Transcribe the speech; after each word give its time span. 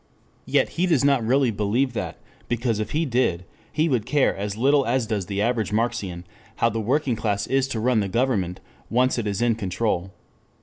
Yet 0.47 0.69
he 0.69 0.87
does 0.87 1.03
not 1.05 1.23
really 1.23 1.51
believe 1.51 1.93
that, 1.93 2.17
because 2.47 2.79
if 2.79 2.89
he 2.89 3.05
did, 3.05 3.45
he 3.71 3.87
would 3.87 4.07
care 4.07 4.35
as 4.35 4.57
little 4.57 4.83
as 4.87 5.05
does 5.05 5.27
the 5.27 5.43
average 5.43 5.71
Marxian 5.71 6.25
how 6.55 6.69
the 6.69 6.81
working 6.81 7.15
class 7.15 7.45
is 7.45 7.67
to 7.67 7.79
run 7.79 7.99
the 7.99 8.07
government, 8.09 8.61
once 8.89 9.19
it 9.19 9.27
is 9.27 9.43
in 9.43 9.53
control. 9.53 10.09